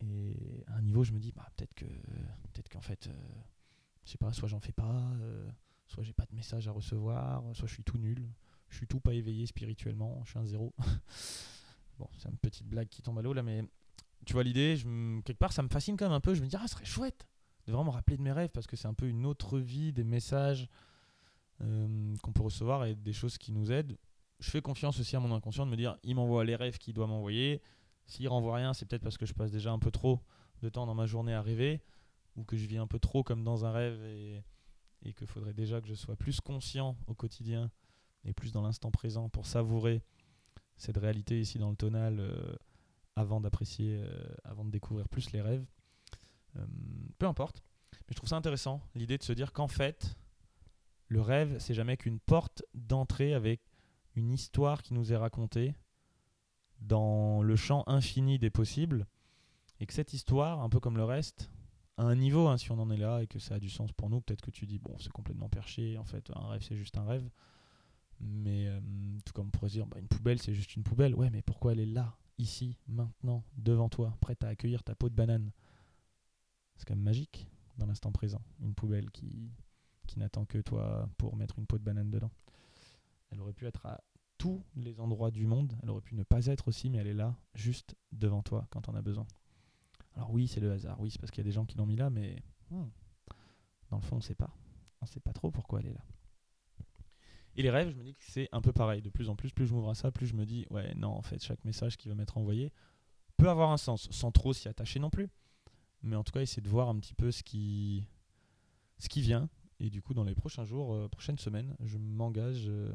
Et 0.00 0.64
à 0.68 0.76
un 0.76 0.82
niveau, 0.82 1.02
je 1.02 1.12
me 1.12 1.18
dis, 1.18 1.32
bah, 1.32 1.48
peut-être 1.56 1.74
que 1.74 1.84
peut-être 1.84 2.68
qu'en 2.68 2.80
fait, 2.80 3.08
euh, 3.08 3.12
je 4.04 4.12
sais 4.12 4.18
pas, 4.18 4.32
soit 4.32 4.48
j'en 4.48 4.60
fais 4.60 4.72
pas, 4.72 5.02
euh, 5.20 5.50
soit 5.88 6.04
j'ai 6.04 6.12
pas 6.12 6.26
de 6.26 6.34
message 6.36 6.68
à 6.68 6.70
recevoir, 6.70 7.42
soit 7.54 7.66
je 7.66 7.74
suis 7.74 7.82
tout 7.82 7.98
nul 7.98 8.28
je 8.68 8.76
suis 8.76 8.86
tout 8.86 9.00
pas 9.00 9.14
éveillé 9.14 9.46
spirituellement, 9.46 10.22
je 10.24 10.30
suis 10.30 10.38
un 10.38 10.44
zéro. 10.44 10.74
bon, 11.98 12.08
c'est 12.18 12.28
une 12.28 12.38
petite 12.38 12.66
blague 12.66 12.88
qui 12.88 13.02
tombe 13.02 13.18
à 13.18 13.22
l'eau 13.22 13.32
là, 13.32 13.42
mais 13.42 13.64
tu 14.26 14.32
vois 14.32 14.42
l'idée, 14.42 14.76
quelque 15.24 15.38
part 15.38 15.52
ça 15.52 15.62
me 15.62 15.68
fascine 15.68 15.96
quand 15.96 16.06
même 16.06 16.12
un 16.12 16.20
peu. 16.20 16.34
Je 16.34 16.42
me 16.42 16.46
dis, 16.46 16.56
ah, 16.56 16.62
ce 16.66 16.74
serait 16.74 16.84
chouette 16.84 17.26
de 17.66 17.72
vraiment 17.72 17.90
me 17.90 17.94
rappeler 17.94 18.16
de 18.16 18.22
mes 18.22 18.32
rêves 18.32 18.50
parce 18.50 18.66
que 18.66 18.76
c'est 18.76 18.88
un 18.88 18.94
peu 18.94 19.06
une 19.06 19.26
autre 19.26 19.58
vie, 19.58 19.92
des 19.92 20.04
messages 20.04 20.68
euh, 21.60 22.14
qu'on 22.22 22.32
peut 22.32 22.42
recevoir 22.42 22.84
et 22.86 22.94
des 22.94 23.12
choses 23.12 23.36
qui 23.36 23.52
nous 23.52 23.70
aident. 23.70 23.96
Je 24.40 24.50
fais 24.50 24.62
confiance 24.62 24.98
aussi 25.00 25.16
à 25.16 25.20
mon 25.20 25.34
inconscient 25.34 25.66
de 25.66 25.70
me 25.70 25.76
dire, 25.76 25.98
il 26.02 26.14
m'envoie 26.14 26.44
les 26.44 26.56
rêves 26.56 26.78
qu'il 26.78 26.94
doit 26.94 27.06
m'envoyer. 27.06 27.60
S'il 28.06 28.28
renvoie 28.28 28.56
rien, 28.56 28.72
c'est 28.72 28.86
peut-être 28.86 29.02
parce 29.02 29.18
que 29.18 29.26
je 29.26 29.34
passe 29.34 29.50
déjà 29.50 29.70
un 29.70 29.78
peu 29.78 29.90
trop 29.90 30.22
de 30.62 30.68
temps 30.68 30.86
dans 30.86 30.94
ma 30.94 31.06
journée 31.06 31.34
à 31.34 31.42
rêver 31.42 31.82
ou 32.36 32.44
que 32.44 32.56
je 32.56 32.66
vis 32.66 32.78
un 32.78 32.86
peu 32.86 32.98
trop 32.98 33.22
comme 33.22 33.44
dans 33.44 33.64
un 33.66 33.72
rêve 33.72 34.02
et, 34.04 34.42
et 35.02 35.12
qu'il 35.12 35.26
faudrait 35.26 35.52
déjà 35.52 35.80
que 35.80 35.88
je 35.88 35.94
sois 35.94 36.16
plus 36.16 36.40
conscient 36.40 36.96
au 37.06 37.14
quotidien 37.14 37.70
et 38.24 38.32
plus 38.32 38.52
dans 38.52 38.62
l'instant 38.62 38.90
présent 38.90 39.28
pour 39.28 39.46
savourer 39.46 40.02
cette 40.78 40.96
réalité 40.96 41.40
ici 41.40 41.58
dans 41.58 41.70
le 41.70 41.76
tonal 41.76 42.20
euh, 42.20 42.56
avant 43.16 43.40
d'apprécier, 43.40 44.00
euh, 44.00 44.28
avant 44.44 44.64
de 44.64 44.70
découvrir 44.70 45.08
plus 45.08 45.32
les 45.32 45.42
rêves. 45.42 45.66
Euh, 46.56 46.64
peu 47.18 47.26
importe. 47.26 47.62
Mais 47.92 48.12
je 48.12 48.16
trouve 48.16 48.28
ça 48.28 48.36
intéressant, 48.36 48.80
l'idée 48.94 49.18
de 49.18 49.22
se 49.22 49.32
dire 49.32 49.52
qu'en 49.52 49.68
fait, 49.68 50.16
le 51.08 51.20
rêve, 51.20 51.58
c'est 51.58 51.74
jamais 51.74 51.96
qu'une 51.96 52.20
porte 52.20 52.62
d'entrée 52.74 53.34
avec 53.34 53.60
une 54.14 54.32
histoire 54.32 54.82
qui 54.82 54.94
nous 54.94 55.12
est 55.12 55.16
racontée 55.16 55.74
dans 56.80 57.42
le 57.42 57.56
champ 57.56 57.84
infini 57.86 58.38
des 58.38 58.50
possibles. 58.50 59.06
Et 59.80 59.86
que 59.86 59.92
cette 59.92 60.12
histoire, 60.12 60.60
un 60.60 60.68
peu 60.68 60.80
comme 60.80 60.96
le 60.96 61.04
reste, 61.04 61.50
à 61.96 62.02
un 62.02 62.14
niveau, 62.14 62.46
hein, 62.48 62.56
si 62.56 62.70
on 62.70 62.78
en 62.78 62.90
est 62.90 62.96
là 62.96 63.20
et 63.22 63.26
que 63.26 63.38
ça 63.38 63.56
a 63.56 63.58
du 63.58 63.68
sens 63.68 63.92
pour 63.92 64.10
nous, 64.10 64.20
peut-être 64.20 64.42
que 64.42 64.50
tu 64.50 64.66
dis, 64.66 64.78
bon, 64.78 64.96
c'est 64.98 65.12
complètement 65.12 65.48
perché, 65.48 65.98
en 65.98 66.04
fait, 66.04 66.30
un 66.34 66.48
rêve, 66.48 66.62
c'est 66.62 66.76
juste 66.76 66.96
un 66.96 67.04
rêve. 67.04 67.28
Mais 68.20 68.66
euh, 68.66 68.80
tout 69.24 69.32
comme 69.32 69.48
on 69.48 69.50
pourrait 69.50 69.68
se 69.68 69.74
dire, 69.74 69.86
bah, 69.86 69.98
une 69.98 70.08
poubelle, 70.08 70.40
c'est 70.40 70.54
juste 70.54 70.74
une 70.76 70.82
poubelle. 70.82 71.14
Ouais, 71.14 71.30
mais 71.30 71.42
pourquoi 71.42 71.72
elle 71.72 71.80
est 71.80 71.86
là, 71.86 72.16
ici, 72.38 72.76
maintenant, 72.88 73.44
devant 73.56 73.88
toi, 73.88 74.16
prête 74.20 74.42
à 74.44 74.48
accueillir 74.48 74.82
ta 74.82 74.94
peau 74.94 75.08
de 75.08 75.14
banane? 75.14 75.52
C'est 76.76 76.86
quand 76.86 76.94
même 76.94 77.04
magique 77.04 77.48
dans 77.76 77.86
l'instant 77.86 78.12
présent. 78.12 78.42
Une 78.60 78.74
poubelle 78.74 79.10
qui, 79.10 79.50
n'attend 80.16 80.46
que 80.46 80.58
toi 80.58 81.08
pour 81.16 81.36
mettre 81.36 81.60
une 81.60 81.66
peau 81.66 81.78
de 81.78 81.84
banane 81.84 82.10
dedans. 82.10 82.32
Elle 83.30 83.40
aurait 83.40 83.52
pu 83.52 83.66
être 83.66 83.86
à 83.86 84.00
tous 84.36 84.60
les 84.74 84.98
endroits 84.98 85.30
du 85.30 85.46
monde. 85.46 85.76
Elle 85.82 85.90
aurait 85.90 86.00
pu 86.00 86.16
ne 86.16 86.24
pas 86.24 86.46
être 86.46 86.66
aussi, 86.66 86.90
mais 86.90 86.98
elle 86.98 87.06
est 87.06 87.14
là, 87.14 87.36
juste 87.54 87.94
devant 88.10 88.42
toi, 88.42 88.66
quand 88.70 88.88
on 88.88 88.94
a 88.94 89.02
besoin. 89.02 89.26
Alors 90.16 90.32
oui, 90.32 90.48
c'est 90.48 90.58
le 90.58 90.72
hasard. 90.72 90.98
Oui, 91.00 91.10
c'est 91.10 91.20
parce 91.20 91.30
qu'il 91.30 91.44
y 91.44 91.46
a 91.46 91.48
des 91.48 91.52
gens 91.52 91.64
qui 91.64 91.76
l'ont 91.76 91.86
mis 91.86 91.94
là, 91.94 92.10
mais 92.10 92.42
hmm, 92.70 92.86
dans 93.90 93.96
le 93.98 94.02
fond, 94.02 94.16
on 94.16 94.18
ne 94.18 94.24
sait 94.24 94.34
pas. 94.34 94.50
On 95.00 95.04
ne 95.04 95.08
sait 95.08 95.20
pas 95.20 95.32
trop 95.32 95.52
pourquoi 95.52 95.80
elle 95.80 95.86
est 95.86 95.94
là. 95.94 96.04
Et 97.56 97.62
les 97.62 97.70
rêves, 97.70 97.90
je 97.90 97.96
me 97.96 98.04
dis 98.04 98.14
que 98.14 98.22
c'est 98.22 98.48
un 98.52 98.60
peu 98.60 98.72
pareil. 98.72 99.02
De 99.02 99.10
plus 99.10 99.28
en 99.28 99.36
plus, 99.36 99.50
plus 99.50 99.66
je 99.66 99.74
m'ouvre 99.74 99.90
à 99.90 99.94
ça, 99.94 100.10
plus 100.12 100.26
je 100.26 100.34
me 100.34 100.46
dis, 100.46 100.66
ouais, 100.70 100.94
non, 100.94 101.08
en 101.08 101.22
fait, 101.22 101.42
chaque 101.42 101.64
message 101.64 101.96
qui 101.96 102.08
va 102.08 102.14
m'être 102.14 102.38
envoyé 102.38 102.72
peut 103.36 103.48
avoir 103.48 103.70
un 103.70 103.76
sens, 103.76 104.08
sans 104.10 104.30
trop 104.30 104.52
s'y 104.52 104.68
attacher 104.68 104.98
non 104.98 105.10
plus. 105.10 105.28
Mais 106.02 106.16
en 106.16 106.22
tout 106.22 106.32
cas, 106.32 106.40
essayer 106.40 106.62
de 106.62 106.68
voir 106.68 106.88
un 106.88 106.98
petit 106.98 107.14
peu 107.14 107.30
ce 107.30 107.42
qui, 107.42 108.06
vient. 109.16 109.48
Et 109.80 109.90
du 109.90 110.02
coup, 110.02 110.14
dans 110.14 110.24
les 110.24 110.34
prochains 110.34 110.64
jours, 110.64 110.94
euh, 110.94 111.08
prochaines 111.08 111.38
semaines, 111.38 111.76
je 111.80 111.98
m'engage, 111.98 112.68
euh, 112.68 112.92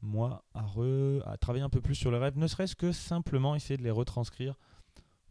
moi, 0.00 0.44
à, 0.54 1.36
travailler 1.38 1.64
un 1.64 1.70
peu 1.70 1.80
plus 1.80 1.94
sur 1.94 2.10
les 2.10 2.18
rêves, 2.18 2.36
ne 2.36 2.46
serait-ce 2.46 2.76
que 2.76 2.92
simplement 2.92 3.54
essayer 3.54 3.76
de 3.76 3.82
les 3.82 3.90
retranscrire 3.90 4.58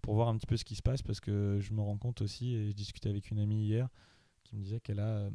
pour 0.01 0.15
voir 0.15 0.29
un 0.29 0.37
petit 0.37 0.47
peu 0.47 0.57
ce 0.57 0.65
qui 0.65 0.75
se 0.75 0.81
passe, 0.81 1.01
parce 1.01 1.19
que 1.19 1.59
je 1.59 1.73
me 1.73 1.81
rends 1.81 1.97
compte 1.97 2.21
aussi, 2.21 2.55
et 2.55 2.67
je 2.67 2.73
discutais 2.73 3.09
avec 3.09 3.29
une 3.31 3.39
amie 3.39 3.65
hier, 3.65 3.89
qui 4.43 4.55
me 4.55 4.61
disait 4.61 4.79
qu'elle 4.79 4.99
a, 4.99 5.17
euh, 5.17 5.31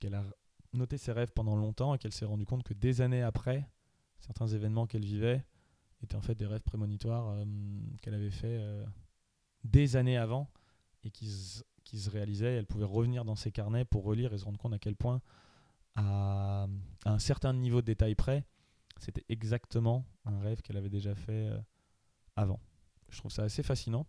qu'elle 0.00 0.14
a 0.14 0.24
noté 0.72 0.98
ses 0.98 1.12
rêves 1.12 1.30
pendant 1.34 1.56
longtemps 1.56 1.94
et 1.94 1.98
qu'elle 1.98 2.12
s'est 2.12 2.24
rendu 2.24 2.46
compte 2.46 2.62
que 2.62 2.74
des 2.74 3.00
années 3.00 3.22
après, 3.22 3.68
certains 4.18 4.46
événements 4.46 4.86
qu'elle 4.86 5.04
vivait 5.04 5.44
étaient 6.02 6.16
en 6.16 6.22
fait 6.22 6.34
des 6.34 6.46
rêves 6.46 6.62
prémonitoires 6.62 7.28
euh, 7.28 7.44
qu'elle 8.00 8.14
avait 8.14 8.30
fait 8.30 8.58
euh, 8.58 8.84
des 9.64 9.96
années 9.96 10.16
avant 10.16 10.50
et 11.04 11.10
qui, 11.10 11.26
se 11.28 12.10
réalisaient. 12.10 12.56
Elle 12.56 12.66
pouvait 12.66 12.84
revenir 12.84 13.24
dans 13.24 13.36
ses 13.36 13.52
carnets 13.52 13.84
pour 13.84 14.04
relire 14.04 14.32
et 14.32 14.38
se 14.38 14.44
rendre 14.44 14.58
compte 14.58 14.72
à 14.72 14.78
quel 14.78 14.96
point, 14.96 15.20
à, 15.94 16.66
un 17.04 17.18
certain 17.18 17.52
niveau 17.52 17.80
de 17.82 17.86
détail 17.86 18.14
près, 18.14 18.44
c'était 18.98 19.24
exactement 19.28 20.06
un 20.24 20.40
rêve 20.40 20.62
qu'elle 20.62 20.76
avait 20.76 20.88
déjà 20.88 21.14
fait 21.14 21.50
avant. 22.36 22.60
Je 23.10 23.18
trouve 23.18 23.30
ça 23.30 23.42
assez 23.42 23.62
fascinant. 23.62 24.06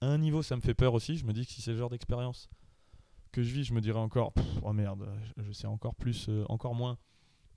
À 0.00 0.06
un 0.06 0.18
niveau, 0.18 0.42
ça 0.42 0.54
me 0.56 0.60
fait 0.60 0.74
peur 0.74 0.94
aussi. 0.94 1.16
Je 1.16 1.24
me 1.24 1.32
dis 1.32 1.44
que 1.44 1.52
si 1.52 1.62
c'est 1.62 1.72
le 1.72 1.78
genre 1.78 1.90
d'expérience 1.90 2.48
que 3.32 3.42
je 3.42 3.52
vis, 3.52 3.64
je 3.64 3.72
me 3.72 3.80
dirais 3.80 3.98
encore, 3.98 4.34
oh 4.62 4.72
merde, 4.72 5.08
je 5.38 5.52
sais 5.52 5.66
encore 5.66 5.94
plus, 5.94 6.28
euh, 6.28 6.44
encore 6.48 6.74
moins 6.74 6.98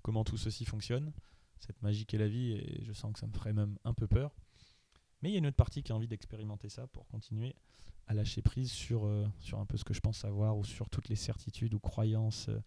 comment 0.01 0.23
tout 0.23 0.37
ceci 0.37 0.65
fonctionne. 0.65 1.11
Cette 1.59 1.81
magie 1.81 2.05
qu'est 2.05 2.17
la 2.17 2.27
vie, 2.27 2.53
et 2.53 2.83
je 2.83 2.93
sens 2.93 3.11
que 3.13 3.19
ça 3.19 3.27
me 3.27 3.33
ferait 3.33 3.53
même 3.53 3.77
un 3.83 3.93
peu 3.93 4.07
peur. 4.07 4.35
Mais 5.21 5.29
il 5.29 5.33
y 5.33 5.35
a 5.35 5.39
une 5.39 5.47
autre 5.47 5.55
partie 5.55 5.83
qui 5.83 5.91
a 5.91 5.95
envie 5.95 6.07
d'expérimenter 6.07 6.69
ça 6.69 6.87
pour 6.87 7.07
continuer 7.07 7.55
à 8.07 8.13
lâcher 8.13 8.41
prise 8.41 8.71
sur, 8.71 9.05
euh, 9.05 9.27
sur 9.39 9.59
un 9.59 9.65
peu 9.65 9.77
ce 9.77 9.83
que 9.83 9.93
je 9.93 9.99
pense 9.99 10.17
savoir 10.17 10.57
ou 10.57 10.63
sur 10.63 10.89
toutes 10.89 11.09
les 11.09 11.15
certitudes 11.15 11.73
ou 11.73 11.79
croyances 11.79 12.47
euh, 12.49 12.59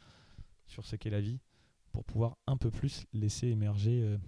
sur 0.66 0.84
ce 0.84 0.96
qu'est 0.96 1.10
la 1.10 1.20
vie 1.20 1.40
pour 1.92 2.04
pouvoir 2.04 2.36
un 2.46 2.56
peu 2.56 2.70
plus 2.70 3.06
laisser 3.14 3.48
émerger 3.48 4.18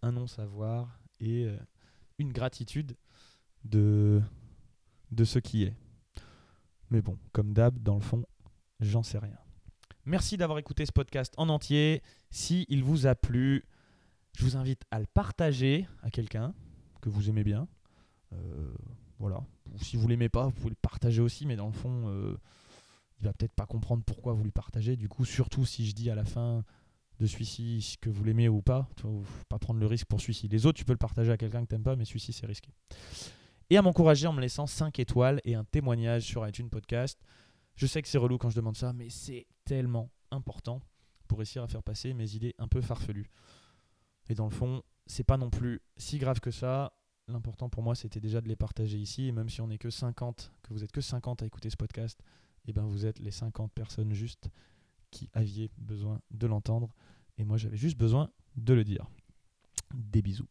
un 0.00 0.12
non-savoir 0.12 0.98
et 1.20 1.46
une 2.16 2.32
gratitude 2.32 2.96
de, 3.64 4.22
de 5.10 5.24
ce 5.24 5.38
qui 5.38 5.64
est. 5.64 5.76
Mais 6.90 7.02
bon, 7.02 7.18
comme 7.32 7.52
d'hab, 7.52 7.78
dans 7.82 7.94
le 7.94 8.00
fond, 8.00 8.24
j'en 8.80 9.02
sais 9.02 9.18
rien. 9.18 9.36
Merci 10.04 10.36
d'avoir 10.36 10.58
écouté 10.58 10.86
ce 10.86 10.92
podcast 10.92 11.34
en 11.36 11.48
entier. 11.48 12.02
Si 12.30 12.64
il 12.68 12.82
vous 12.82 13.06
a 13.06 13.14
plu, 13.14 13.64
je 14.36 14.44
vous 14.44 14.56
invite 14.56 14.82
à 14.90 14.98
le 15.00 15.06
partager 15.06 15.86
à 16.02 16.10
quelqu'un 16.10 16.54
que 17.00 17.08
vous 17.08 17.28
aimez 17.28 17.44
bien. 17.44 17.68
Euh, 18.32 18.72
voilà. 19.18 19.44
Ou 19.72 19.78
si 19.82 19.96
vous 19.96 20.08
l'aimez 20.08 20.28
pas, 20.28 20.46
vous 20.46 20.52
pouvez 20.52 20.70
le 20.70 20.76
partager 20.76 21.20
aussi, 21.20 21.44
mais 21.44 21.56
dans 21.56 21.66
le 21.66 21.72
fond, 21.72 22.08
euh, 22.08 22.36
il 23.20 23.24
va 23.24 23.32
peut-être 23.32 23.52
pas 23.52 23.66
comprendre 23.66 24.02
pourquoi 24.04 24.32
vous 24.32 24.44
lui 24.44 24.50
partagez. 24.50 24.96
Du 24.96 25.08
coup, 25.08 25.24
surtout 25.24 25.66
si 25.66 25.86
je 25.86 25.94
dis 25.94 26.08
à 26.08 26.14
la 26.14 26.24
fin, 26.24 26.64
de 27.18 27.26
celui-ci, 27.26 27.96
que 28.00 28.10
vous 28.10 28.24
l'aimez 28.24 28.48
ou 28.48 28.62
pas. 28.62 28.88
Ne 29.04 29.22
pas 29.48 29.58
prendre 29.58 29.80
le 29.80 29.86
risque 29.86 30.06
pour 30.06 30.20
celui-ci. 30.20 30.48
Les 30.48 30.66
autres, 30.66 30.78
tu 30.78 30.84
peux 30.84 30.92
le 30.92 30.98
partager 30.98 31.32
à 31.32 31.36
quelqu'un 31.36 31.62
que 31.62 31.68
tu 31.68 31.74
n'aimes 31.74 31.82
pas, 31.82 31.96
mais 31.96 32.04
celui-ci, 32.04 32.32
c'est 32.32 32.46
risqué. 32.46 32.70
Et 33.70 33.76
à 33.76 33.82
m'encourager 33.82 34.26
en 34.26 34.32
me 34.32 34.40
laissant 34.40 34.66
5 34.66 34.98
étoiles 34.98 35.40
et 35.44 35.54
un 35.54 35.64
témoignage 35.64 36.22
sur 36.22 36.46
iTunes 36.48 36.70
Podcast. 36.70 37.20
Je 37.74 37.86
sais 37.86 38.00
que 38.00 38.08
c'est 38.08 38.18
relou 38.18 38.38
quand 38.38 38.48
je 38.50 38.56
demande 38.56 38.76
ça, 38.76 38.92
mais 38.94 39.10
c'est 39.10 39.46
tellement 39.64 40.10
important 40.30 40.80
pour 41.26 41.38
réussir 41.38 41.62
à 41.62 41.68
faire 41.68 41.82
passer 41.82 42.14
mes 42.14 42.34
idées 42.34 42.54
un 42.58 42.66
peu 42.66 42.80
farfelues. 42.80 43.30
Et 44.30 44.34
dans 44.34 44.46
le 44.46 44.50
fond, 44.50 44.82
c'est 45.06 45.24
pas 45.24 45.36
non 45.36 45.50
plus 45.50 45.82
si 45.96 46.18
grave 46.18 46.40
que 46.40 46.50
ça. 46.50 46.94
L'important 47.28 47.68
pour 47.68 47.82
moi, 47.82 47.94
c'était 47.94 48.20
déjà 48.20 48.40
de 48.40 48.48
les 48.48 48.56
partager 48.56 48.98
ici. 48.98 49.26
Et 49.26 49.32
même 49.32 49.50
si 49.50 49.60
on 49.60 49.68
n'est 49.68 49.78
que 49.78 49.90
50, 49.90 50.50
que 50.62 50.72
vous 50.72 50.82
êtes 50.82 50.92
que 50.92 51.02
50 51.02 51.42
à 51.42 51.46
écouter 51.46 51.68
ce 51.68 51.76
podcast, 51.76 52.20
et 52.64 52.70
eh 52.70 52.72
ben 52.72 52.84
vous 52.84 53.06
êtes 53.06 53.18
les 53.18 53.30
50 53.30 53.72
personnes 53.72 54.12
justes 54.12 54.50
qui 55.10 55.30
aviez 55.32 55.70
besoin 55.78 56.20
de 56.30 56.46
l'entendre. 56.46 56.94
Et 57.36 57.44
moi, 57.44 57.56
j'avais 57.56 57.76
juste 57.76 57.96
besoin 57.96 58.30
de 58.56 58.74
le 58.74 58.84
dire. 58.84 59.06
Des 59.94 60.22
bisous. 60.22 60.48